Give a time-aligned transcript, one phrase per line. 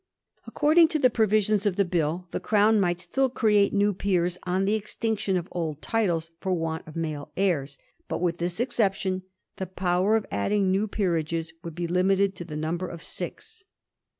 [0.49, 4.65] Accordiug to the provisions of the Bill^ the Crown might still create new Peers on
[4.65, 7.77] the ex tinction of old titles for want of male heirs;
[8.07, 9.21] but, with this exception,
[9.57, 13.63] the power of adding new peerages would be limited to the number of six.